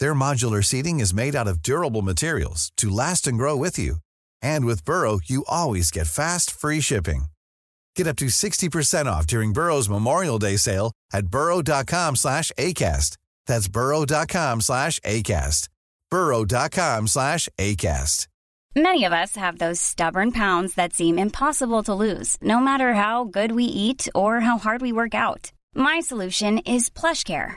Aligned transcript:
Their 0.00 0.14
modular 0.14 0.64
seating 0.64 0.98
is 1.00 1.14
made 1.14 1.36
out 1.36 1.48
of 1.48 1.62
durable 1.62 2.02
materials 2.02 2.72
to 2.78 2.88
last 2.88 3.26
and 3.26 3.38
grow 3.38 3.56
with 3.56 3.78
you. 3.78 3.96
And 4.42 4.64
with 4.64 4.84
Burrow, 4.84 5.20
you 5.24 5.44
always 5.48 5.90
get 5.90 6.06
fast, 6.08 6.50
free 6.50 6.80
shipping. 6.80 7.26
Get 7.96 8.06
up 8.06 8.16
to 8.16 8.26
60% 8.26 9.06
off 9.06 9.26
during 9.26 9.52
Burrow's 9.52 9.88
Memorial 9.88 10.38
Day 10.38 10.56
sale 10.56 10.92
at 11.12 11.28
burrow.com 11.28 12.16
slash 12.16 12.52
ACAST. 12.58 13.16
That's 13.46 13.68
burrow.com 13.68 14.60
slash 14.60 15.00
ACAST. 15.00 15.68
burrow.com 16.10 17.08
slash 17.08 17.48
ACAST. 17.58 18.28
Many 18.76 19.04
of 19.04 19.12
us 19.12 19.34
have 19.34 19.58
those 19.58 19.80
stubborn 19.80 20.30
pounds 20.30 20.74
that 20.74 20.92
seem 20.92 21.18
impossible 21.18 21.82
to 21.84 21.94
lose, 21.94 22.36
no 22.40 22.60
matter 22.60 22.94
how 22.94 23.24
good 23.24 23.50
we 23.50 23.64
eat 23.64 24.08
or 24.14 24.40
how 24.40 24.58
hard 24.58 24.80
we 24.80 24.92
work 24.92 25.14
out. 25.14 25.50
My 25.74 25.98
solution 25.98 26.58
is 26.58 26.88
PlushCare. 26.88 27.56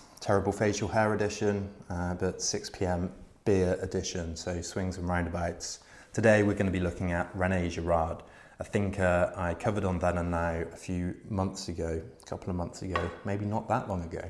Terrible 0.21 0.51
facial 0.51 0.87
hair 0.87 1.15
edition, 1.15 1.67
uh, 1.89 2.13
but 2.13 2.37
6pm 2.37 3.09
beer 3.43 3.75
edition, 3.81 4.35
so 4.35 4.61
swings 4.61 4.97
and 4.97 5.09
roundabouts. 5.09 5.79
Today 6.13 6.43
we're 6.43 6.53
going 6.53 6.67
to 6.67 6.71
be 6.71 6.79
looking 6.79 7.11
at 7.11 7.35
Rene 7.35 7.69
Girard, 7.69 8.21
a 8.59 8.63
thinker 8.63 9.33
I 9.35 9.55
covered 9.55 9.83
on 9.83 9.97
Then 9.97 10.19
and 10.19 10.29
Now 10.29 10.63
a 10.71 10.75
few 10.75 11.15
months 11.27 11.69
ago, 11.69 11.99
a 12.21 12.25
couple 12.27 12.51
of 12.51 12.55
months 12.55 12.83
ago, 12.83 13.09
maybe 13.25 13.45
not 13.45 13.67
that 13.69 13.89
long 13.89 14.03
ago. 14.03 14.21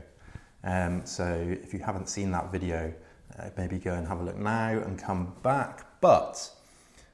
Um, 0.64 1.06
so 1.06 1.26
if 1.62 1.74
you 1.74 1.80
haven't 1.80 2.08
seen 2.08 2.32
that 2.32 2.54
video, 2.54 2.94
uh, 3.38 3.50
maybe 3.58 3.78
go 3.78 3.92
and 3.92 4.08
have 4.08 4.22
a 4.22 4.24
look 4.24 4.38
now 4.38 4.70
and 4.70 4.98
come 4.98 5.36
back. 5.44 6.00
But 6.00 6.52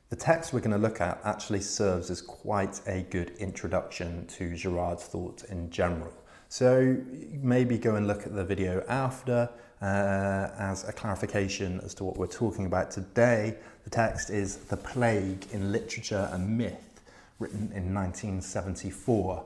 the 0.09 0.15
text 0.15 0.53
we're 0.53 0.59
going 0.59 0.69
to 0.69 0.77
look 0.77 1.01
at 1.01 1.19
actually 1.23 1.61
serves 1.61 2.11
as 2.11 2.21
quite 2.21 2.79
a 2.85 3.01
good 3.01 3.31
introduction 3.39 4.27
to 4.27 4.55
Girard's 4.55 5.05
thoughts 5.05 5.45
in 5.45 5.71
general. 5.71 6.13
So 6.49 6.97
maybe 7.41 7.77
go 7.77 7.95
and 7.95 8.07
look 8.07 8.25
at 8.25 8.33
the 8.33 8.43
video 8.43 8.83
after 8.87 9.49
uh, 9.81 10.49
as 10.57 10.87
a 10.87 10.93
clarification 10.93 11.81
as 11.83 11.93
to 11.95 12.03
what 12.03 12.17
we're 12.17 12.27
talking 12.27 12.65
about 12.65 12.89
today. 12.89 13.55
The 13.83 13.89
text 13.89 14.29
is 14.29 14.57
The 14.57 14.77
Plague 14.77 15.45
in 15.51 15.71
Literature 15.71 16.29
and 16.31 16.57
Myth, 16.57 17.01
written 17.39 17.71
in 17.75 17.93
1974. 17.93 19.45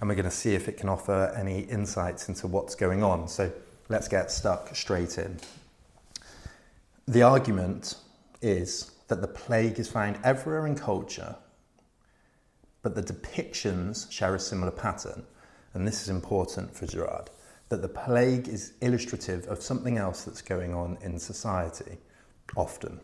And 0.00 0.08
we're 0.08 0.16
going 0.16 0.24
to 0.24 0.30
see 0.30 0.54
if 0.54 0.68
it 0.68 0.76
can 0.76 0.88
offer 0.88 1.32
any 1.36 1.60
insights 1.60 2.28
into 2.28 2.46
what's 2.48 2.74
going 2.74 3.02
on. 3.02 3.28
So 3.28 3.52
let's 3.88 4.08
get 4.08 4.30
stuck 4.30 4.74
straight 4.74 5.18
in. 5.18 5.38
The 7.06 7.22
argument 7.22 7.94
is 8.42 8.92
that 9.08 9.20
the 9.20 9.28
plague 9.28 9.78
is 9.78 9.88
found 9.88 10.18
everywhere 10.24 10.66
in 10.66 10.74
culture, 10.74 11.36
but 12.82 12.94
the 12.94 13.02
depictions 13.02 14.10
share 14.10 14.34
a 14.34 14.40
similar 14.40 14.72
pattern 14.72 15.24
and 15.74 15.86
this 15.86 16.02
is 16.02 16.08
important 16.08 16.74
for 16.74 16.86
Girard, 16.86 17.30
that 17.68 17.82
the 17.82 17.88
plague 17.88 18.48
is 18.48 18.72
illustrative 18.80 19.46
of 19.46 19.62
something 19.62 19.96
else 19.96 20.24
that's 20.24 20.42
going 20.42 20.74
on 20.74 20.98
in 21.02 21.18
society, 21.18 21.98
often. 22.56 23.00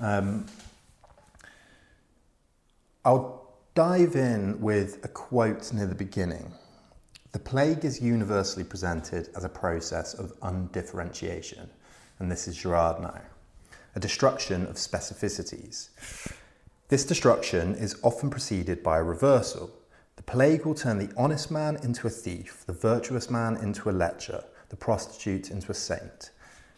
Um, 0.00 0.46
I'll 3.04 3.54
dive 3.74 4.16
in 4.16 4.60
with 4.60 5.04
a 5.04 5.08
quote 5.08 5.72
near 5.72 5.86
the 5.86 5.94
beginning. 5.94 6.52
The 7.32 7.38
plague 7.38 7.84
is 7.84 8.02
universally 8.02 8.64
presented 8.64 9.28
as 9.36 9.44
a 9.44 9.48
process 9.48 10.14
of 10.14 10.32
undifferentiation, 10.42 11.70
and 12.18 12.30
this 12.30 12.48
is 12.48 12.56
Girard 12.56 13.00
now, 13.00 13.20
a 13.94 14.00
destruction 14.00 14.66
of 14.66 14.74
specificities. 14.74 15.90
This 16.88 17.04
destruction 17.04 17.76
is 17.76 17.96
often 18.02 18.30
preceded 18.30 18.82
by 18.82 18.98
a 18.98 19.04
reversal, 19.04 19.70
the 20.20 20.32
plague 20.32 20.66
will 20.66 20.74
turn 20.74 20.98
the 20.98 21.10
honest 21.16 21.50
man 21.50 21.78
into 21.82 22.06
a 22.06 22.10
thief, 22.10 22.64
the 22.66 22.74
virtuous 22.74 23.30
man 23.30 23.56
into 23.56 23.88
a 23.88 23.90
lecher, 23.90 24.44
the 24.68 24.76
prostitute 24.76 25.50
into 25.50 25.72
a 25.72 25.74
saint. 25.74 26.32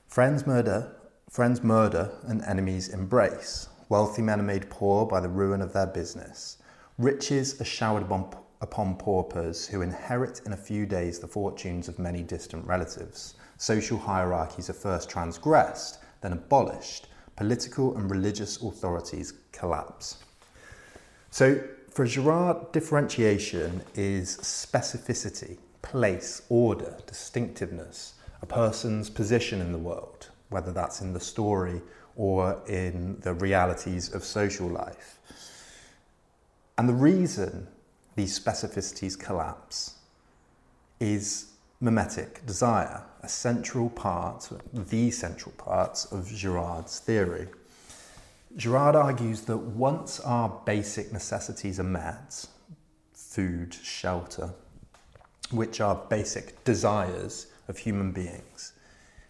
Friends 0.06 0.46
murder, 0.46 0.94
friends 1.28 1.60
murder, 1.60 2.12
and 2.28 2.40
enemies 2.42 2.90
embrace. 2.90 3.68
Wealthy 3.88 4.22
men 4.22 4.38
are 4.38 4.44
made 4.44 4.70
poor 4.70 5.06
by 5.06 5.18
the 5.18 5.28
ruin 5.28 5.60
of 5.60 5.72
their 5.72 5.88
business. 5.88 6.58
Riches 6.98 7.60
are 7.60 7.64
showered 7.64 8.04
upon, 8.04 8.32
upon 8.60 8.94
paupers 8.94 9.66
who 9.66 9.82
inherit 9.82 10.40
in 10.46 10.52
a 10.52 10.56
few 10.56 10.86
days 10.86 11.18
the 11.18 11.26
fortunes 11.26 11.88
of 11.88 11.98
many 11.98 12.22
distant 12.22 12.64
relatives. 12.64 13.34
Social 13.56 13.98
hierarchies 13.98 14.70
are 14.70 14.74
first 14.74 15.10
transgressed, 15.10 15.98
then 16.20 16.32
abolished. 16.32 17.08
Political 17.34 17.96
and 17.96 18.08
religious 18.08 18.62
authorities 18.62 19.34
collapse. 19.50 20.18
So, 21.32 21.60
for 21.92 22.06
Girard, 22.06 22.72
differentiation 22.72 23.82
is 23.94 24.38
specificity, 24.38 25.58
place, 25.82 26.40
order, 26.48 26.96
distinctiveness, 27.06 28.14
a 28.40 28.46
person's 28.46 29.10
position 29.10 29.60
in 29.60 29.72
the 29.72 29.78
world, 29.78 30.30
whether 30.48 30.72
that's 30.72 31.02
in 31.02 31.12
the 31.12 31.20
story 31.20 31.82
or 32.16 32.62
in 32.66 33.20
the 33.20 33.34
realities 33.34 34.14
of 34.14 34.24
social 34.24 34.68
life. 34.68 35.18
And 36.78 36.88
the 36.88 36.94
reason 36.94 37.68
these 38.16 38.38
specificities 38.38 39.18
collapse 39.18 39.96
is 40.98 41.52
mimetic 41.80 42.46
desire, 42.46 43.02
a 43.22 43.28
central 43.28 43.90
part, 43.90 44.48
the 44.72 45.10
central 45.10 45.52
part 45.58 46.06
of 46.10 46.26
Girard's 46.28 47.00
theory. 47.00 47.48
Girard 48.56 48.96
argues 48.96 49.42
that 49.42 49.56
once 49.56 50.20
our 50.20 50.60
basic 50.66 51.12
necessities 51.12 51.80
are 51.80 51.84
met, 51.84 52.46
food, 53.14 53.74
shelter, 53.74 54.52
which 55.50 55.80
are 55.80 55.94
basic 56.10 56.62
desires 56.64 57.46
of 57.68 57.78
human 57.78 58.12
beings, 58.12 58.72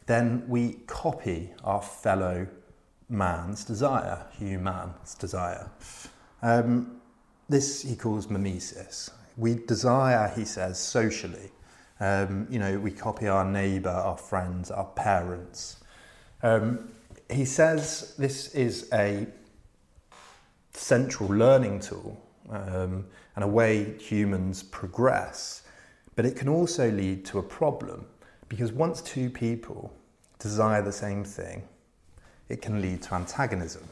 then 0.06 0.44
we 0.48 0.74
copy 0.86 1.50
our 1.62 1.82
fellow 1.82 2.48
man's 3.08 3.64
desire, 3.64 4.26
human's 4.38 5.14
desire. 5.14 5.70
Um, 6.42 7.00
this 7.48 7.82
he 7.82 7.94
calls 7.94 8.28
mimesis. 8.28 9.10
We 9.36 9.54
desire, 9.54 10.32
he 10.34 10.44
says, 10.44 10.78
socially. 10.78 11.50
Um, 12.00 12.48
you 12.50 12.58
know, 12.58 12.78
we 12.78 12.90
copy 12.90 13.28
our 13.28 13.44
neighbour, 13.44 13.90
our 13.90 14.16
friends, 14.16 14.70
our 14.70 14.86
parents. 14.86 15.76
Um, 16.42 16.90
he 17.32 17.44
says 17.44 18.14
this 18.18 18.54
is 18.54 18.88
a 18.92 19.26
central 20.72 21.28
learning 21.28 21.80
tool 21.80 22.20
um, 22.50 23.06
and 23.36 23.44
a 23.44 23.46
way 23.46 23.96
humans 23.98 24.62
progress, 24.62 25.62
but 26.16 26.26
it 26.26 26.36
can 26.36 26.48
also 26.48 26.90
lead 26.90 27.24
to 27.24 27.38
a 27.38 27.42
problem 27.42 28.06
because 28.48 28.72
once 28.72 29.00
two 29.00 29.30
people 29.30 29.92
desire 30.38 30.82
the 30.82 30.92
same 30.92 31.24
thing, 31.24 31.62
it 32.48 32.60
can 32.60 32.82
lead 32.82 33.00
to 33.02 33.14
antagonism. 33.14 33.82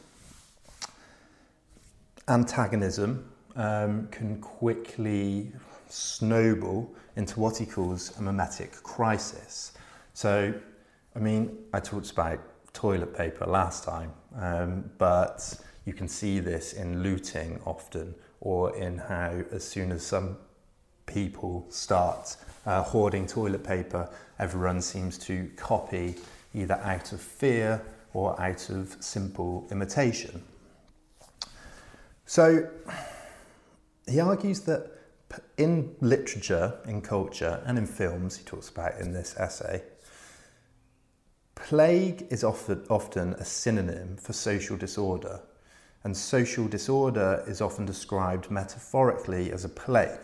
Antagonism 2.27 3.31
um, 3.55 4.07
can 4.11 4.39
quickly 4.39 5.51
snowball 5.89 6.93
into 7.15 7.39
what 7.39 7.57
he 7.57 7.65
calls 7.65 8.17
a 8.19 8.21
mimetic 8.21 8.71
crisis. 8.83 9.73
So, 10.13 10.53
I 11.15 11.19
mean, 11.19 11.57
I 11.73 11.79
talked 11.79 12.11
about 12.11 12.39
toilet 12.73 13.15
paper 13.15 13.45
last 13.45 13.83
time, 13.83 14.11
um, 14.35 14.89
but 14.97 15.53
you 15.85 15.93
can 15.93 16.07
see 16.07 16.39
this 16.39 16.73
in 16.73 17.03
looting 17.03 17.59
often, 17.65 18.15
or 18.39 18.75
in 18.75 18.97
how 18.97 19.41
as 19.51 19.63
soon 19.63 19.91
as 19.91 20.03
some 20.03 20.37
people 21.05 21.65
start 21.69 22.37
uh, 22.65 22.83
hoarding 22.83 23.27
toilet 23.27 23.63
paper, 23.63 24.09
everyone 24.39 24.81
seems 24.81 25.17
to 25.17 25.49
copy 25.55 26.15
either 26.53 26.75
out 26.83 27.11
of 27.11 27.21
fear 27.21 27.81
or 28.13 28.39
out 28.39 28.69
of 28.69 28.95
simple 28.99 29.67
imitation. 29.71 30.43
So, 32.25 32.69
he 34.07 34.19
argues 34.19 34.61
that 34.61 34.91
in 35.57 35.95
literature, 36.01 36.79
in 36.85 37.01
culture, 37.01 37.61
and 37.65 37.77
in 37.77 37.85
films, 37.85 38.37
he 38.37 38.43
talks 38.43 38.69
about 38.69 38.99
in 38.99 39.13
this 39.13 39.35
essay, 39.37 39.83
plague 41.61 42.25
is 42.29 42.43
often, 42.43 42.83
often 42.89 43.33
a 43.33 43.45
synonym 43.45 44.17
for 44.17 44.33
social 44.33 44.75
disorder, 44.75 45.39
and 46.03 46.15
social 46.15 46.67
disorder 46.67 47.43
is 47.47 47.61
often 47.61 47.85
described 47.85 48.49
metaphorically 48.49 49.51
as 49.51 49.63
a 49.63 49.69
plague. 49.69 50.19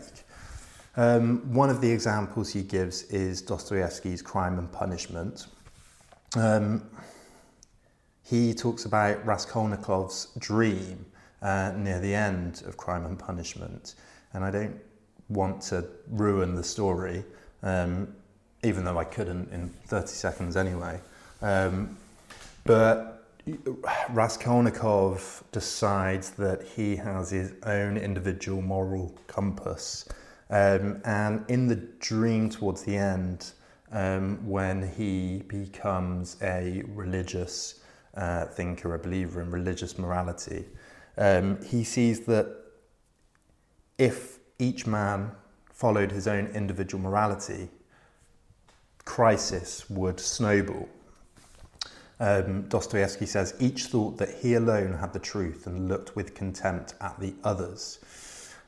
Um, 0.96 1.54
one 1.54 1.70
of 1.70 1.80
the 1.80 1.90
examples 1.90 2.50
he 2.50 2.62
gives 2.62 3.04
is 3.04 3.40
Dostoevsky's 3.40 4.20
Crime 4.20 4.58
and 4.58 4.70
Punishment. 4.70 5.46
Um, 6.36 6.82
he 8.24 8.52
talks 8.52 8.84
about 8.84 9.24
Raskolnikov's 9.24 10.28
dream 10.38 11.06
uh, 11.40 11.72
near 11.76 12.00
the 12.00 12.14
end 12.14 12.62
of 12.66 12.76
Crime 12.76 13.06
and 13.06 13.16
Punishment, 13.18 13.94
and 14.32 14.44
I 14.44 14.50
don't 14.50 14.76
want 15.28 15.62
to 15.62 15.86
ruin 16.10 16.56
the 16.56 16.64
story, 16.64 17.24
um, 17.62 18.12
even 18.64 18.84
though 18.84 18.98
I 18.98 19.04
couldn't 19.04 19.52
in 19.52 19.68
30 19.86 20.08
seconds 20.08 20.56
anyway. 20.56 21.00
Um, 21.40 21.96
but 22.64 23.18
Raskolnikov 24.10 25.44
decides 25.52 26.30
that 26.30 26.62
he 26.62 26.96
has 26.96 27.30
his 27.30 27.52
own 27.64 27.96
individual 27.96 28.62
moral 28.62 29.14
compass. 29.26 30.08
Um, 30.50 31.00
and 31.04 31.44
in 31.48 31.66
the 31.66 31.76
dream 31.76 32.50
towards 32.50 32.82
the 32.82 32.96
end, 32.96 33.52
um, 33.90 34.46
when 34.46 34.90
he 34.96 35.42
becomes 35.48 36.36
a 36.42 36.82
religious 36.88 37.80
uh, 38.14 38.46
thinker, 38.46 38.94
a 38.94 38.98
believer 38.98 39.40
in 39.40 39.50
religious 39.50 39.98
morality, 39.98 40.64
um, 41.16 41.62
he 41.64 41.84
sees 41.84 42.20
that 42.26 42.54
if 43.98 44.38
each 44.58 44.86
man 44.86 45.32
followed 45.72 46.10
his 46.12 46.26
own 46.26 46.46
individual 46.48 47.02
morality, 47.02 47.68
crisis 49.04 49.88
would 49.88 50.20
snowball. 50.20 50.88
Um, 52.20 52.62
Dostoevsky 52.62 53.26
says 53.26 53.54
each 53.60 53.86
thought 53.86 54.18
that 54.18 54.30
he 54.40 54.54
alone 54.54 54.94
had 54.94 55.12
the 55.12 55.18
truth 55.18 55.66
and 55.66 55.88
looked 55.88 56.16
with 56.16 56.34
contempt 56.34 56.94
at 57.00 57.18
the 57.20 57.34
others. 57.44 58.00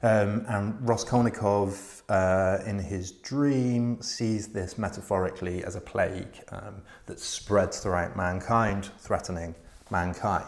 Um, 0.02 0.46
and 0.48 0.88
Raskolnikov, 0.88 2.02
uh, 2.08 2.58
in 2.64 2.78
his 2.78 3.10
dream, 3.10 4.00
sees 4.00 4.48
this 4.48 4.78
metaphorically 4.78 5.62
as 5.62 5.76
a 5.76 5.80
plague 5.80 6.42
um, 6.52 6.82
that 7.06 7.20
spreads 7.20 7.80
throughout 7.80 8.16
mankind, 8.16 8.90
threatening 8.98 9.54
mankind. 9.90 10.46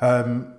Um, 0.00 0.54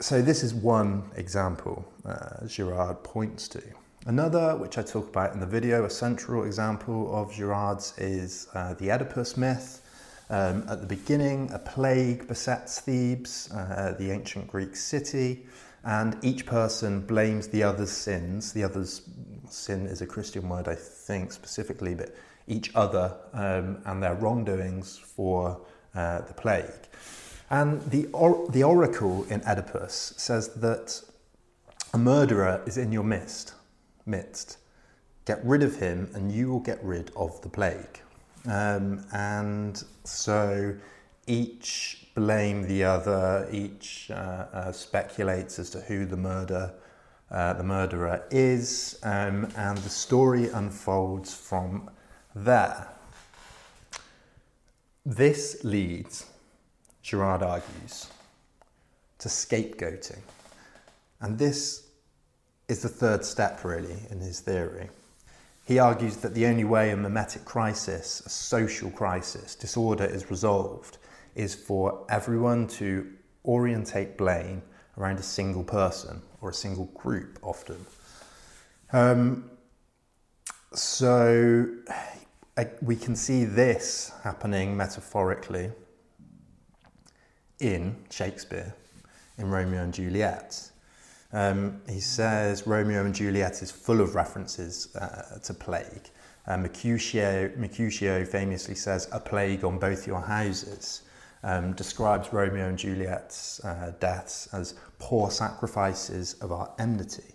so, 0.00 0.22
this 0.22 0.42
is 0.42 0.54
one 0.54 1.10
example 1.16 1.86
uh, 2.06 2.46
Girard 2.46 3.04
points 3.04 3.48
to. 3.48 3.62
Another, 4.06 4.56
which 4.56 4.78
I 4.78 4.82
talk 4.82 5.06
about 5.08 5.34
in 5.34 5.40
the 5.40 5.46
video, 5.46 5.84
a 5.84 5.90
central 5.90 6.44
example 6.44 7.14
of 7.14 7.30
Girard's 7.34 7.92
is 7.98 8.48
uh, 8.54 8.72
the 8.74 8.90
Oedipus 8.90 9.36
myth. 9.36 9.82
Um, 10.30 10.64
at 10.68 10.80
the 10.80 10.86
beginning, 10.86 11.50
a 11.52 11.58
plague 11.58 12.28
besets 12.28 12.78
Thebes, 12.78 13.50
uh, 13.52 13.94
the 13.98 14.12
ancient 14.12 14.46
Greek 14.46 14.76
city, 14.76 15.44
and 15.82 16.16
each 16.22 16.46
person 16.46 17.00
blames 17.00 17.48
the 17.48 17.64
other's 17.64 17.90
sins. 17.90 18.52
The 18.52 18.62
other's 18.62 19.02
sin 19.48 19.86
is 19.86 20.02
a 20.02 20.06
Christian 20.06 20.48
word, 20.48 20.68
I 20.68 20.76
think, 20.76 21.32
specifically, 21.32 21.96
but 21.96 22.14
each 22.46 22.70
other 22.76 23.16
um, 23.32 23.82
and 23.86 24.00
their 24.00 24.14
wrongdoings 24.14 24.98
for 24.98 25.60
uh, 25.96 26.20
the 26.20 26.34
plague. 26.34 26.86
And 27.50 27.82
the, 27.90 28.06
or- 28.12 28.48
the 28.50 28.62
oracle 28.62 29.24
in 29.30 29.42
Oedipus 29.44 30.14
says 30.16 30.54
that 30.54 31.02
a 31.92 31.98
murderer 31.98 32.62
is 32.66 32.78
in 32.78 32.92
your 32.92 33.02
midst, 33.02 33.54
midst. 34.06 34.58
Get 35.24 35.44
rid 35.44 35.64
of 35.64 35.76
him, 35.76 36.08
and 36.14 36.30
you 36.30 36.50
will 36.50 36.60
get 36.60 36.82
rid 36.84 37.10
of 37.16 37.42
the 37.42 37.48
plague. 37.48 38.00
Um, 38.46 39.04
and 39.12 39.82
so 40.04 40.74
each 41.26 42.08
blame 42.14 42.66
the 42.66 42.84
other, 42.84 43.48
each 43.52 44.10
uh, 44.10 44.46
uh, 44.52 44.72
speculates 44.72 45.58
as 45.58 45.70
to 45.70 45.80
who 45.80 46.06
the 46.06 46.16
murder, 46.16 46.72
uh, 47.30 47.52
the 47.54 47.62
murderer 47.62 48.24
is, 48.30 48.98
um, 49.02 49.48
and 49.56 49.78
the 49.78 49.90
story 49.90 50.48
unfolds 50.48 51.32
from 51.34 51.90
there. 52.34 52.88
This 55.04 55.62
leads, 55.64 56.26
Girard 57.02 57.42
argues, 57.42 58.08
to 59.18 59.28
scapegoating. 59.28 60.20
And 61.20 61.38
this 61.38 61.86
is 62.68 62.82
the 62.82 62.88
third 62.88 63.24
step, 63.24 63.64
really, 63.64 63.96
in 64.10 64.20
his 64.20 64.40
theory. 64.40 64.88
He 65.70 65.78
argues 65.78 66.16
that 66.16 66.34
the 66.34 66.46
only 66.46 66.64
way 66.64 66.90
a 66.90 66.96
mimetic 66.96 67.44
crisis, 67.44 68.22
a 68.26 68.28
social 68.28 68.90
crisis, 68.90 69.54
disorder 69.54 70.04
is 70.04 70.28
resolved 70.28 70.98
is 71.36 71.54
for 71.54 72.04
everyone 72.08 72.66
to 72.80 73.08
orientate 73.44 74.18
blame 74.18 74.62
around 74.98 75.20
a 75.20 75.22
single 75.22 75.62
person 75.62 76.22
or 76.40 76.50
a 76.50 76.52
single 76.52 76.86
group 76.86 77.38
often. 77.40 77.86
Um, 78.92 79.48
so 80.74 81.68
we 82.82 82.96
can 82.96 83.14
see 83.14 83.44
this 83.44 84.10
happening 84.24 84.76
metaphorically 84.76 85.70
in 87.60 87.94
Shakespeare, 88.10 88.74
in 89.38 89.48
Romeo 89.48 89.84
and 89.84 89.94
Juliet. 89.94 90.72
Um, 91.32 91.80
he 91.88 92.00
says 92.00 92.66
Romeo 92.66 93.04
and 93.04 93.14
Juliet 93.14 93.62
is 93.62 93.70
full 93.70 94.00
of 94.00 94.14
references 94.14 94.94
uh, 94.96 95.38
to 95.44 95.54
plague. 95.54 96.08
Uh, 96.46 96.56
Mercutio, 96.56 97.52
Mercutio 97.56 98.24
famously 98.24 98.74
says, 98.74 99.08
A 99.12 99.20
plague 99.20 99.64
on 99.64 99.78
both 99.78 100.06
your 100.06 100.20
houses. 100.20 101.02
Um, 101.42 101.72
describes 101.72 102.34
Romeo 102.34 102.68
and 102.68 102.76
Juliet's 102.76 103.64
uh, 103.64 103.94
deaths 103.98 104.46
as 104.52 104.74
poor 104.98 105.30
sacrifices 105.30 106.34
of 106.42 106.52
our 106.52 106.70
enmity. 106.78 107.34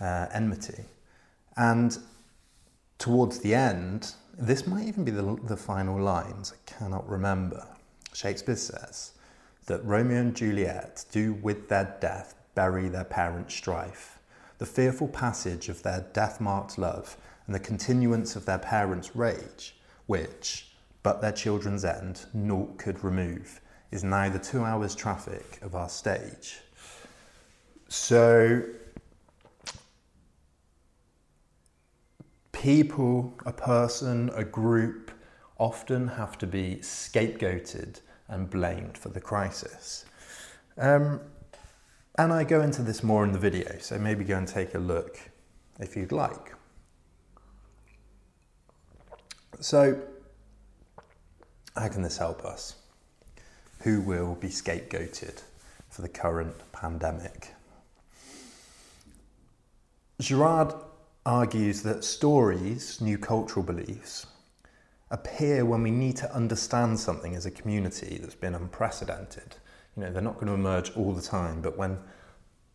Uh, 0.00 0.26
enmity. 0.32 0.84
And 1.56 1.98
towards 2.98 3.40
the 3.40 3.54
end, 3.54 4.12
this 4.38 4.66
might 4.66 4.86
even 4.86 5.04
be 5.04 5.10
the, 5.10 5.36
the 5.44 5.56
final 5.56 6.00
lines, 6.00 6.52
I 6.52 6.70
cannot 6.70 7.08
remember. 7.08 7.66
Shakespeare 8.12 8.56
says 8.56 9.12
that 9.66 9.84
Romeo 9.84 10.20
and 10.20 10.36
Juliet 10.36 11.04
do 11.10 11.34
with 11.34 11.68
their 11.68 11.96
death 12.00 12.34
bury 12.54 12.88
their 12.88 13.04
parents' 13.04 13.54
strife. 13.54 14.18
The 14.58 14.66
fearful 14.66 15.08
passage 15.08 15.68
of 15.68 15.82
their 15.82 16.06
death 16.12 16.40
marked 16.40 16.78
love 16.78 17.16
and 17.46 17.54
the 17.54 17.60
continuance 17.60 18.36
of 18.36 18.46
their 18.46 18.58
parents' 18.58 19.14
rage, 19.14 19.76
which, 20.06 20.72
but 21.02 21.20
their 21.20 21.32
children's 21.32 21.84
end, 21.84 22.26
naught 22.32 22.78
could 22.78 23.04
remove, 23.04 23.60
is 23.90 24.02
now 24.04 24.28
the 24.28 24.38
two 24.38 24.64
hours' 24.64 24.94
traffic 24.94 25.58
of 25.62 25.74
our 25.74 25.88
stage. 25.88 26.60
So, 27.88 28.62
people, 32.52 33.34
a 33.44 33.52
person, 33.52 34.30
a 34.34 34.44
group 34.44 35.10
often 35.58 36.08
have 36.08 36.38
to 36.38 36.46
be 36.46 36.76
scapegoated 36.76 38.00
and 38.28 38.48
blamed 38.48 38.96
for 38.96 39.10
the 39.10 39.20
crisis. 39.20 40.06
Um, 40.78 41.20
and 42.16 42.32
I 42.32 42.44
go 42.44 42.60
into 42.60 42.82
this 42.82 43.02
more 43.02 43.24
in 43.24 43.32
the 43.32 43.38
video, 43.38 43.78
so 43.80 43.98
maybe 43.98 44.24
go 44.24 44.36
and 44.36 44.46
take 44.46 44.74
a 44.74 44.78
look 44.78 45.18
if 45.80 45.96
you'd 45.96 46.12
like. 46.12 46.54
So, 49.60 50.00
how 51.76 51.88
can 51.88 52.02
this 52.02 52.18
help 52.18 52.44
us? 52.44 52.76
Who 53.80 54.00
will 54.00 54.36
be 54.36 54.48
scapegoated 54.48 55.42
for 55.88 56.02
the 56.02 56.08
current 56.08 56.54
pandemic? 56.72 57.52
Girard 60.20 60.72
argues 61.26 61.82
that 61.82 62.04
stories, 62.04 63.00
new 63.00 63.18
cultural 63.18 63.64
beliefs, 63.64 64.26
appear 65.10 65.64
when 65.64 65.82
we 65.82 65.90
need 65.90 66.16
to 66.16 66.32
understand 66.34 66.98
something 67.00 67.34
as 67.34 67.46
a 67.46 67.50
community 67.50 68.18
that's 68.20 68.34
been 68.34 68.54
unprecedented 68.54 69.56
you 69.96 70.02
know, 70.02 70.12
they're 70.12 70.22
not 70.22 70.34
going 70.34 70.46
to 70.46 70.54
emerge 70.54 70.96
all 70.96 71.12
the 71.12 71.22
time, 71.22 71.60
but 71.60 71.76
when 71.78 71.98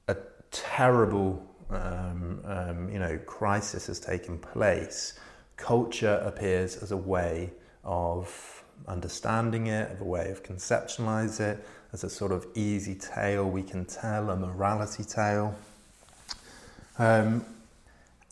a 0.07 0.15
terrible, 0.51 1.45
um, 1.69 2.41
um, 2.45 2.89
you 2.89 2.99
know, 2.99 3.17
crisis 3.25 3.87
has 3.87 3.99
taken 3.99 4.37
place, 4.37 5.19
culture 5.57 6.21
appears 6.25 6.77
as 6.81 6.91
a 6.91 6.97
way 6.97 7.51
of 7.83 8.63
understanding 8.87 9.67
it, 9.67 9.91
of 9.91 10.01
a 10.01 10.05
way 10.05 10.31
of 10.31 10.43
conceptualize 10.43 11.39
it, 11.39 11.65
as 11.91 12.03
a 12.03 12.09
sort 12.09 12.31
of 12.31 12.47
easy 12.55 12.95
tale 12.95 13.49
we 13.49 13.63
can 13.63 13.83
tell, 13.85 14.29
a 14.29 14.35
morality 14.35 15.03
tale. 15.03 15.53
Um, 16.97 17.45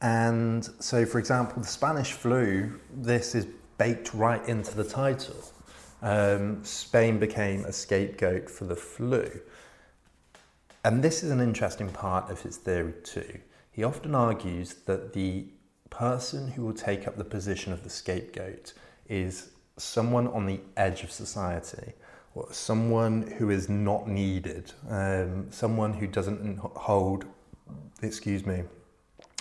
and 0.01 0.63
so, 0.79 1.06
for 1.06 1.20
example, 1.20 1.62
the 1.62 1.67
Spanish 1.67 2.13
flu, 2.13 2.79
this 2.94 3.34
is 3.36 3.48
baked 3.77 4.13
right 4.13 4.48
into 4.48 4.75
the 4.75 4.84
title 4.84 5.44
um, 6.01 6.63
Spain 6.63 7.20
became 7.20 7.66
a 7.66 7.72
scapegoat 7.72 8.50
for 8.50 8.66
the 8.66 8.75
flu. 8.75 9.30
and 10.84 11.04
this 11.04 11.24
is 11.24 11.32
an 11.32 11.39
interesting 11.39 11.89
part 11.89 12.30
of 12.30 12.42
his 12.42 12.58
theory 12.58 12.94
too. 13.04 13.39
He 13.72 13.84
often 13.84 14.16
argues 14.16 14.74
that 14.86 15.13
the 15.13 15.46
person 15.89 16.50
who 16.50 16.66
will 16.66 16.74
take 16.74 17.08
up 17.08 17.18
the 17.18 17.24
position 17.24 17.74
of 17.74 17.84
the 17.84 17.89
scapegoat 17.89 18.74
is 19.08 19.51
someone 19.77 20.27
on 20.27 20.46
the 20.46 20.60
edge 20.75 21.04
of 21.04 21.12
society, 21.12 21.94
or 22.36 22.48
someone 22.51 23.24
who 23.38 23.50
is 23.50 23.70
not 23.70 24.08
needed, 24.08 24.72
um, 24.89 25.48
someone 25.51 25.94
who 25.94 26.08
doesn't 26.08 26.58
hold, 26.60 27.25
excuse 28.01 28.46
me, 28.46 28.63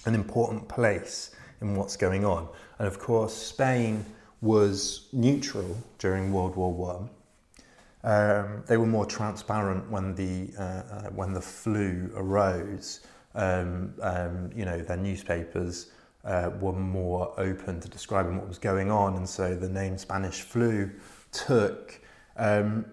an 0.05 0.15
important 0.15 0.69
place 0.69 1.35
in 1.61 1.75
what's 1.75 1.97
going 1.97 2.25
on. 2.25 2.49
And 2.79 2.87
of 2.87 2.99
course, 2.99 3.35
Spain 3.35 4.05
was 4.41 5.09
neutral 5.13 5.77
during 5.99 6.33
World 6.33 6.57
War 6.57 6.73
One. 6.73 7.11
Um, 8.05 8.63
they 8.67 8.77
were 8.77 8.87
more 8.87 9.07
transparent 9.07 9.91
when 9.91 10.15
the 10.15 10.53
uh, 10.59 10.63
uh, 10.63 11.11
when 11.11 11.33
the 11.33 11.41
flu 11.41 12.11
arose. 12.15 13.01
Um, 13.35 13.95
um, 14.01 14.51
you 14.55 14.65
know, 14.65 14.81
their 14.81 14.97
newspapers 14.97 15.91
uh, 16.25 16.51
were 16.61 16.73
more 16.73 17.35
open 17.39 17.81
to 17.81 17.89
describing 17.89 18.37
what 18.37 18.49
was 18.49 18.59
going 18.59 18.91
on, 18.91 19.17
and 19.17 19.29
so 19.29 19.55
the 19.55 19.69
name 19.69 19.99
Spanish 19.99 20.41
flu 20.41 20.91
took. 21.33 22.01
Um, 22.37 22.87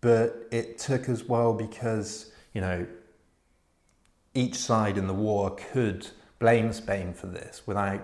but 0.00 0.48
it 0.50 0.78
took 0.78 1.08
as 1.08 1.24
well 1.24 1.52
because 1.52 2.32
you 2.54 2.60
know 2.60 2.86
each 4.34 4.56
side 4.56 4.96
in 4.96 5.06
the 5.06 5.14
war 5.14 5.56
could 5.72 6.06
blame 6.38 6.72
Spain 6.72 7.12
for 7.12 7.26
this 7.26 7.62
without 7.66 8.00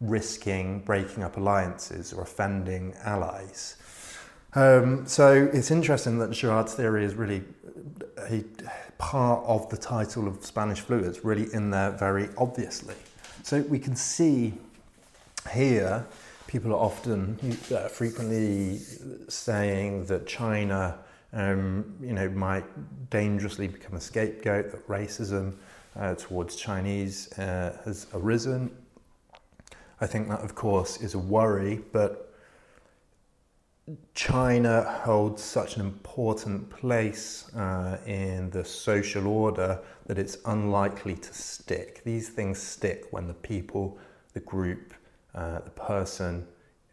risking 0.00 0.80
breaking 0.80 1.22
up 1.22 1.36
alliances 1.36 2.12
or 2.12 2.22
offending 2.22 2.94
allies. 3.04 3.76
Um, 4.54 5.06
so 5.06 5.48
it's 5.52 5.70
interesting 5.70 6.18
that 6.18 6.32
Girard's 6.32 6.74
theory 6.74 7.04
is 7.04 7.14
really 7.14 7.44
a 8.28 8.42
part 8.98 9.44
of 9.46 9.68
the 9.70 9.76
title 9.76 10.26
of 10.26 10.44
Spanish 10.44 10.80
flu. 10.80 10.98
It's 10.98 11.24
really 11.24 11.52
in 11.52 11.70
there 11.70 11.92
very 11.92 12.28
obviously. 12.36 12.96
So 13.42 13.60
we 13.62 13.78
can 13.78 13.96
see 13.96 14.54
here 15.52 16.06
people 16.46 16.72
are 16.72 16.80
often 16.80 17.38
uh, 17.72 17.86
frequently 17.88 18.78
saying 19.28 20.04
that 20.06 20.26
China, 20.26 20.98
um, 21.32 21.94
you 22.02 22.12
know, 22.12 22.28
might 22.30 22.64
dangerously 23.08 23.68
become 23.68 23.94
a 23.94 24.00
scapegoat. 24.00 24.72
That 24.72 24.86
racism 24.88 25.54
uh, 25.96 26.16
towards 26.16 26.56
Chinese 26.56 27.32
uh, 27.38 27.78
has 27.84 28.08
arisen. 28.12 28.70
I 30.00 30.06
think 30.06 30.28
that, 30.28 30.40
of 30.40 30.54
course, 30.54 31.00
is 31.00 31.14
a 31.14 31.18
worry, 31.18 31.80
but 31.92 32.30
China 34.14 34.82
holds 35.04 35.42
such 35.42 35.76
an 35.76 35.82
important 35.82 36.70
place 36.70 37.52
uh, 37.54 37.98
in 38.06 38.50
the 38.50 38.64
social 38.64 39.26
order 39.26 39.78
that 40.06 40.18
it's 40.18 40.38
unlikely 40.46 41.16
to 41.16 41.34
stick. 41.34 42.02
These 42.04 42.28
things 42.28 42.58
stick 42.60 43.06
when 43.10 43.26
the 43.26 43.34
people, 43.34 43.98
the 44.32 44.40
group, 44.40 44.94
uh, 45.34 45.60
the 45.60 45.70
person 45.70 46.46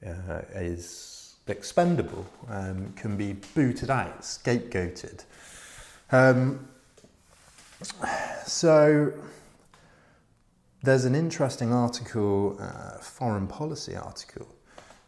uh, 0.06 0.42
is 0.54 1.36
expendable, 1.48 2.26
um, 2.50 2.94
can 2.96 3.16
be 3.16 3.34
booted 3.56 3.90
out, 3.90 4.22
scapegoated. 4.22 5.24
Um, 6.12 6.68
so, 8.46 9.14
there's 10.84 11.06
an 11.06 11.16
interesting 11.16 11.74
article, 11.74 12.58
uh, 12.60 13.00
foreign 13.00 13.48
policy 13.48 13.96
article, 13.96 14.48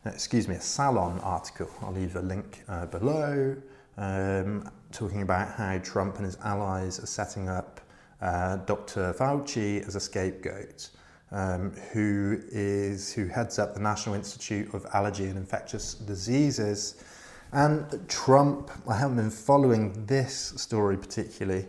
uh, 0.06 0.10
excuse 0.10 0.48
me, 0.48 0.56
a 0.56 0.62
Salon 0.62 1.20
article. 1.20 1.70
I'll 1.82 1.94
leave 1.94 2.16
a 2.16 2.22
link 2.22 2.64
uh, 2.68 2.88
below, 2.88 3.56
um, 3.98 4.70
talking 4.92 5.22
about 5.22 5.50
how 5.56 5.78
Trump 5.80 6.16
and 6.16 6.26
his 6.26 6.38
allies 6.44 7.00
are 7.00 7.06
setting 7.06 7.50
up 7.50 7.82
uh, 8.22 8.58
Dr. 8.58 9.14
Fauci 9.14 9.86
as 9.88 9.96
a 9.96 10.00
scapegoat, 10.00 10.90
um, 11.32 11.72
who 11.94 12.42
is 12.50 13.14
who 13.14 13.28
heads 13.28 13.60
up 13.60 13.74
the 13.76 13.80
National 13.80 14.16
Institute 14.16 14.74
of 14.74 14.86
Allergy 14.94 15.26
and 15.26 15.38
Infectious 15.38 15.94
Diseases. 15.94 17.04
And 17.52 18.08
Trump, 18.08 18.72
I 18.88 18.98
haven't 18.98 19.18
been 19.18 19.32
following 19.32 20.06
this 20.06 20.54
story 20.58 20.98
particularly, 20.98 21.68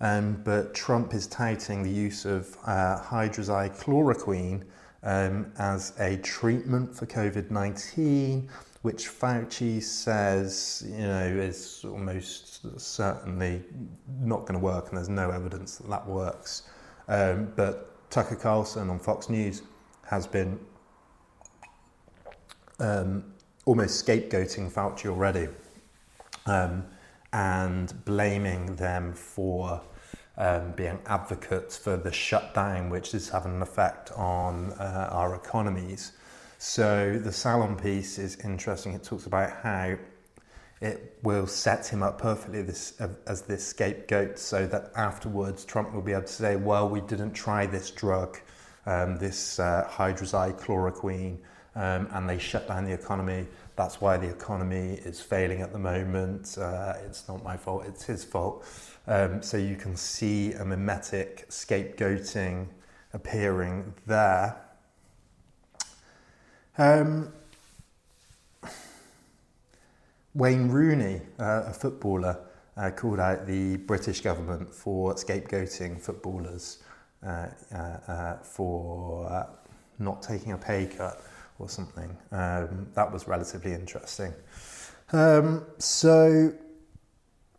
um, 0.00 0.40
but 0.44 0.74
Trump 0.74 1.14
is 1.14 1.26
touting 1.26 1.82
the 1.82 1.90
use 1.90 2.24
of 2.24 2.56
uh, 2.66 3.00
hydroxychloroquine 3.02 4.64
um, 5.02 5.52
as 5.58 5.92
a 5.98 6.16
treatment 6.18 6.94
for 6.94 7.06
COVID 7.06 7.50
19, 7.50 8.48
which 8.82 9.08
Fauci 9.08 9.82
says 9.82 10.84
you 10.86 11.06
know 11.06 11.26
is 11.26 11.84
almost 11.84 12.80
certainly 12.80 13.62
not 14.20 14.40
going 14.40 14.54
to 14.54 14.64
work, 14.64 14.88
and 14.88 14.96
there's 14.96 15.08
no 15.08 15.30
evidence 15.30 15.78
that 15.78 15.88
that 15.90 16.06
works. 16.06 16.62
Um, 17.08 17.52
but 17.56 18.10
Tucker 18.10 18.36
Carlson 18.36 18.88
on 18.88 18.98
Fox 18.98 19.28
News 19.28 19.62
has 20.06 20.26
been 20.26 20.58
um, 22.78 23.24
almost 23.66 24.04
scapegoating 24.04 24.72
Fauci 24.72 25.06
already 25.06 25.48
um, 26.46 26.84
and 27.32 28.04
blaming 28.04 28.76
them 28.76 29.12
for 29.12 29.80
um, 30.36 30.72
being 30.72 30.98
advocates 31.06 31.76
for 31.76 31.96
the 31.96 32.12
shutdown, 32.12 32.90
which 32.90 33.14
is 33.14 33.28
having 33.28 33.56
an 33.56 33.62
effect 33.62 34.10
on 34.12 34.72
uh, 34.72 35.08
our 35.12 35.34
economies. 35.34 36.12
So 36.58 37.18
the 37.22 37.32
Salon 37.32 37.76
piece 37.76 38.18
is 38.18 38.36
interesting. 38.44 38.94
It 38.94 39.04
talks 39.04 39.26
about 39.26 39.50
how 39.62 39.96
it 40.80 41.18
will 41.22 41.46
set 41.46 41.86
him 41.86 42.02
up 42.02 42.20
perfectly 42.20 42.62
this, 42.62 42.98
uh, 43.00 43.08
as 43.26 43.42
this 43.42 43.66
scapegoat 43.66 44.38
so 44.38 44.66
that 44.66 44.90
afterwards 44.96 45.64
Trump 45.64 45.92
will 45.92 46.00
be 46.00 46.12
able 46.12 46.22
to 46.22 46.28
say, 46.28 46.56
well, 46.56 46.88
we 46.88 47.02
didn't 47.02 47.32
try 47.32 47.66
this 47.66 47.90
drug, 47.90 48.38
um, 48.86 49.16
this 49.16 49.58
uh, 49.58 49.86
hydroxychloroquine, 49.90 51.36
um, 51.76 52.08
and 52.12 52.28
they 52.28 52.38
shut 52.38 52.66
down 52.66 52.84
the 52.84 52.92
economy. 52.92 53.46
That's 53.80 53.98
why 53.98 54.18
the 54.18 54.28
economy 54.28 55.00
is 55.06 55.22
failing 55.22 55.62
at 55.62 55.72
the 55.72 55.78
moment. 55.78 56.58
Uh, 56.58 56.92
it's 57.06 57.26
not 57.26 57.42
my 57.42 57.56
fault, 57.56 57.84
it's 57.86 58.04
his 58.04 58.22
fault. 58.22 58.62
Um, 59.06 59.42
so 59.42 59.56
you 59.56 59.74
can 59.74 59.96
see 59.96 60.52
a 60.52 60.66
mimetic 60.66 61.48
scapegoating 61.48 62.66
appearing 63.14 63.94
there. 64.06 64.60
Um, 66.76 67.32
Wayne 70.34 70.68
Rooney, 70.68 71.22
uh, 71.38 71.62
a 71.68 71.72
footballer, 71.72 72.38
uh, 72.76 72.90
called 72.90 73.18
out 73.18 73.46
the 73.46 73.78
British 73.78 74.20
government 74.20 74.74
for 74.74 75.14
scapegoating 75.14 75.98
footballers 75.98 76.82
uh, 77.26 77.46
uh, 77.74 77.76
uh 77.76 78.36
for 78.42 79.48
not 79.98 80.22
taking 80.22 80.52
a 80.52 80.58
pay 80.58 80.84
cut 80.84 81.22
or 81.60 81.68
something. 81.68 82.16
Um, 82.32 82.88
that 82.94 83.12
was 83.12 83.28
relatively 83.28 83.72
interesting. 83.72 84.32
Um, 85.12 85.66
so 85.78 86.52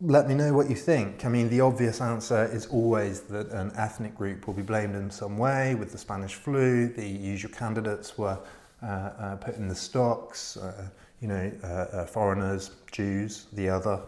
let 0.00 0.26
me 0.26 0.34
know 0.34 0.52
what 0.52 0.68
you 0.68 0.74
think. 0.74 1.24
I 1.24 1.28
mean, 1.28 1.48
the 1.48 1.60
obvious 1.60 2.00
answer 2.00 2.44
is 2.52 2.66
always 2.66 3.20
that 3.22 3.50
an 3.50 3.72
ethnic 3.76 4.16
group 4.16 4.46
will 4.46 4.54
be 4.54 4.62
blamed 4.62 4.96
in 4.96 5.10
some 5.10 5.38
way. 5.38 5.76
With 5.76 5.92
the 5.92 5.98
Spanish 5.98 6.34
flu, 6.34 6.88
the 6.88 7.06
usual 7.06 7.52
candidates 7.52 8.18
were 8.18 8.38
uh, 8.82 8.86
uh, 8.86 9.36
put 9.36 9.56
in 9.56 9.68
the 9.68 9.74
stocks, 9.74 10.56
uh, 10.56 10.88
you 11.20 11.28
know, 11.28 11.52
uh, 11.62 11.66
uh, 11.66 12.06
foreigners, 12.06 12.72
Jews, 12.90 13.46
the 13.52 13.68
other, 13.68 14.00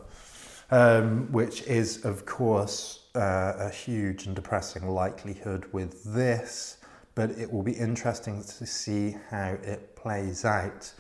um, 0.73 1.31
which 1.31 1.63
is, 1.63 2.05
of 2.05 2.27
course, 2.27 3.05
uh, 3.15 3.53
a 3.59 3.71
huge 3.71 4.27
and 4.27 4.35
depressing 4.35 4.89
likelihood 4.89 5.67
with 5.71 6.03
this, 6.13 6.79
but 7.15 7.31
it 7.31 7.53
will 7.53 7.63
be 7.63 7.73
interesting 7.73 8.43
to 8.43 8.67
see 8.67 9.17
how 9.31 9.57
it 9.63 9.95
plays 9.97 10.45
out. 10.45 10.93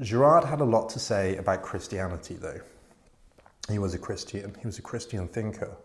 Girard 0.00 0.44
had 0.44 0.60
a 0.60 0.64
lot 0.64 0.88
to 0.90 0.98
say 0.98 1.36
about 1.36 1.62
Christianity, 1.62 2.34
though. 2.34 2.60
He 3.68 3.78
was 3.78 3.94
a 3.94 3.98
Christian, 3.98 4.54
he 4.60 4.66
was 4.66 4.78
a 4.78 4.82
Christian 4.82 5.26
thinker. 5.28 5.76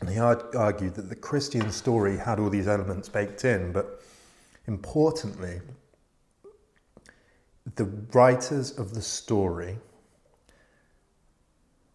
And 0.00 0.08
he 0.08 0.18
argued 0.18 0.94
that 0.94 1.08
the 1.08 1.16
Christian 1.16 1.70
story 1.70 2.16
had 2.16 2.38
all 2.38 2.48
these 2.48 2.68
elements 2.68 3.08
baked 3.08 3.44
in, 3.44 3.70
but 3.72 4.02
importantly, 4.66 5.60
the 7.76 7.84
writers 8.12 8.78
of 8.78 8.94
the 8.94 9.02
story 9.02 9.78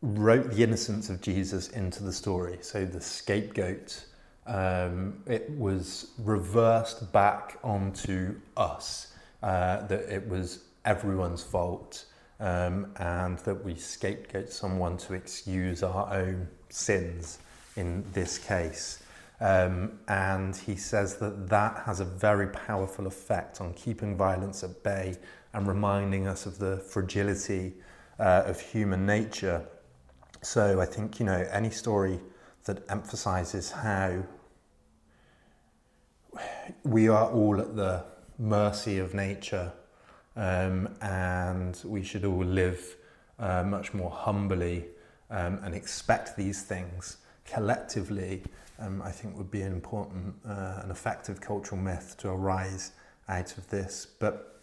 wrote 0.01 0.51
the 0.51 0.61
innocence 0.63 1.09
of 1.09 1.19
Jesus 1.19 1.69
into 1.69 2.03
the 2.03 2.13
story. 2.13 2.59
So 2.61 2.85
the 2.85 3.01
scapegoat, 3.01 4.05
um, 4.47 5.21
it 5.25 5.49
was 5.51 6.11
reversed 6.19 7.11
back 7.11 7.57
onto 7.63 8.35
us, 8.55 9.13
uh, 9.41 9.85
that 9.87 10.01
it 10.01 10.27
was 10.27 10.65
everyone's 10.85 11.43
fault 11.43 12.05
um, 12.39 12.91
and 12.97 13.39
that 13.39 13.63
we 13.63 13.75
scapegoat 13.75 14.49
someone 14.49 14.97
to 14.97 15.13
excuse 15.13 15.83
our 15.83 16.13
own 16.13 16.47
sins 16.69 17.39
in 17.75 18.03
this 18.13 18.37
case. 18.37 19.01
Um, 19.41 19.99
and 20.07 20.55
he 20.55 20.75
says 20.75 21.17
that 21.17 21.49
that 21.49 21.83
has 21.85 21.99
a 21.99 22.05
very 22.05 22.47
powerful 22.47 23.05
effect 23.07 23.59
on 23.59 23.73
keeping 23.73 24.15
violence 24.15 24.63
at 24.63 24.81
bay 24.83 25.17
and 25.53 25.67
reminding 25.67 26.27
us 26.27 26.45
of 26.45 26.57
the 26.57 26.77
fragility 26.77 27.73
uh, 28.19 28.43
of 28.45 28.59
human 28.59 29.05
nature. 29.05 29.65
So 30.41 30.79
I 30.79 30.85
think, 30.85 31.19
you 31.19 31.25
know, 31.25 31.47
any 31.51 31.69
story 31.69 32.19
that 32.65 32.83
emphasizes 32.89 33.71
how 33.71 34.23
we 36.83 37.07
are 37.07 37.31
all 37.31 37.59
at 37.59 37.75
the 37.75 38.03
mercy 38.37 38.97
of 38.97 39.13
nature 39.13 39.71
um, 40.35 40.89
and 41.01 41.79
we 41.85 42.03
should 42.03 42.25
all 42.25 42.43
live 42.43 42.95
uh, 43.39 43.63
much 43.63 43.93
more 43.93 44.11
humbly 44.11 44.85
um, 45.29 45.59
and 45.63 45.73
expect 45.73 46.35
these 46.35 46.63
things 46.63 47.17
collectively, 47.45 48.43
um, 48.79 49.01
I 49.01 49.11
think 49.11 49.37
would 49.37 49.51
be 49.51 49.61
an 49.61 49.71
important 49.71 50.35
uh, 50.47 50.79
and 50.81 50.91
effective 50.91 51.39
cultural 51.39 51.79
myth 51.79 52.15
to 52.19 52.29
arise 52.29 52.91
out 53.29 53.57
of 53.57 53.69
this. 53.69 54.07
But 54.19 54.61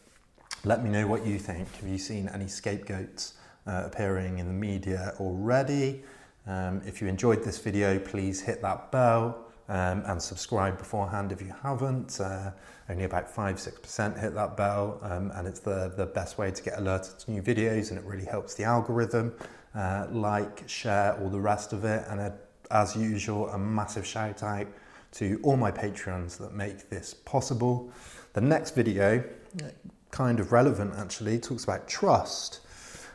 let 0.64 0.84
me 0.84 0.90
know 0.90 1.06
what 1.06 1.24
you 1.24 1.38
think. 1.38 1.74
Have 1.76 1.88
you 1.88 1.98
seen 1.98 2.28
any 2.28 2.48
scapegoats 2.48 3.34
uh, 3.66 3.84
appearing 3.86 4.38
in 4.38 4.46
the 4.46 4.52
media 4.52 5.14
already? 5.18 6.02
Um, 6.46 6.82
if 6.84 7.00
you 7.00 7.08
enjoyed 7.08 7.44
this 7.44 7.58
video, 7.58 7.98
please 7.98 8.40
hit 8.40 8.62
that 8.62 8.90
bell 8.90 9.46
um, 9.68 10.02
and 10.06 10.20
subscribe 10.20 10.78
beforehand 10.78 11.32
if 11.32 11.40
you 11.40 11.54
haven't. 11.62 12.20
Uh, 12.20 12.50
only 12.88 13.04
about 13.04 13.32
5-6% 13.32 14.20
hit 14.20 14.34
that 14.34 14.56
bell 14.56 14.98
um, 15.02 15.30
and 15.34 15.46
it's 15.46 15.60
the, 15.60 15.92
the 15.96 16.06
best 16.06 16.38
way 16.38 16.50
to 16.50 16.62
get 16.62 16.78
alerted 16.78 17.18
to 17.20 17.30
new 17.30 17.42
videos 17.42 17.90
and 17.90 17.98
it 17.98 18.04
really 18.04 18.24
helps 18.24 18.54
the 18.54 18.64
algorithm. 18.64 19.32
Uh, 19.74 20.06
like, 20.10 20.68
share, 20.68 21.18
all 21.20 21.30
the 21.30 21.40
rest 21.40 21.72
of 21.72 21.84
it 21.84 22.04
and 22.08 22.20
a, 22.20 22.34
as 22.70 22.96
usual 22.96 23.48
a 23.50 23.58
massive 23.58 24.06
shout 24.06 24.42
out 24.42 24.66
to 25.12 25.38
all 25.42 25.56
my 25.56 25.70
Patreons 25.70 26.38
that 26.38 26.54
make 26.54 26.88
this 26.88 27.14
possible. 27.14 27.92
The 28.32 28.40
next 28.40 28.74
video, 28.74 29.22
kind 30.10 30.40
of 30.40 30.52
relevant 30.52 30.94
actually, 30.96 31.38
talks 31.38 31.64
about 31.64 31.86
trust. 31.86 32.60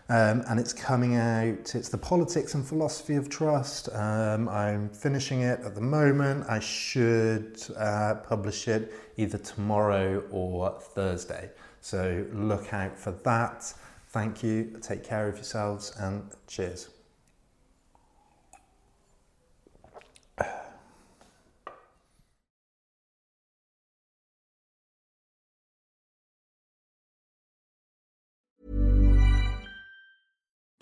Um, 0.09 0.43
and 0.47 0.57
it's 0.57 0.71
coming 0.71 1.15
out, 1.17 1.75
it's 1.75 1.89
the 1.89 1.97
politics 1.97 2.53
and 2.53 2.65
philosophy 2.65 3.15
of 3.15 3.27
trust. 3.27 3.89
Um, 3.93 4.47
I'm 4.47 4.89
finishing 4.89 5.41
it 5.41 5.59
at 5.59 5.75
the 5.75 5.81
moment. 5.81 6.45
I 6.49 6.59
should 6.59 7.61
uh, 7.75 8.15
publish 8.15 8.69
it 8.69 8.93
either 9.17 9.37
tomorrow 9.37 10.23
or 10.31 10.79
Thursday. 10.79 11.49
So 11.81 12.25
look 12.31 12.73
out 12.73 12.97
for 12.97 13.11
that. 13.11 13.73
Thank 14.09 14.43
you. 14.43 14.79
Take 14.81 15.03
care 15.03 15.27
of 15.27 15.35
yourselves 15.35 15.93
and 15.99 16.23
cheers. 16.47 16.89